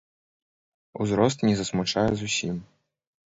[1.05, 2.55] Узрост не засмучае зусім.